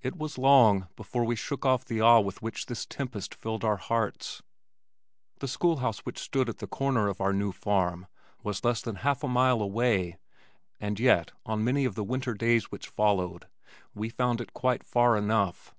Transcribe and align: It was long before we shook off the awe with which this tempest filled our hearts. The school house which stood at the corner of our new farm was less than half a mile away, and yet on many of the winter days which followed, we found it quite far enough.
It 0.00 0.16
was 0.16 0.38
long 0.38 0.86
before 0.94 1.24
we 1.24 1.34
shook 1.34 1.66
off 1.66 1.84
the 1.84 2.00
awe 2.00 2.20
with 2.20 2.40
which 2.40 2.66
this 2.66 2.86
tempest 2.86 3.34
filled 3.34 3.64
our 3.64 3.78
hearts. 3.78 4.40
The 5.40 5.48
school 5.48 5.78
house 5.78 6.06
which 6.06 6.20
stood 6.20 6.48
at 6.48 6.58
the 6.58 6.68
corner 6.68 7.08
of 7.08 7.20
our 7.20 7.32
new 7.32 7.50
farm 7.50 8.06
was 8.44 8.62
less 8.64 8.80
than 8.80 8.94
half 8.94 9.24
a 9.24 9.28
mile 9.28 9.60
away, 9.60 10.18
and 10.80 11.00
yet 11.00 11.32
on 11.44 11.64
many 11.64 11.84
of 11.84 11.96
the 11.96 12.04
winter 12.04 12.34
days 12.34 12.70
which 12.70 12.86
followed, 12.86 13.48
we 13.92 14.08
found 14.08 14.40
it 14.40 14.54
quite 14.54 14.84
far 14.84 15.16
enough. 15.16 15.74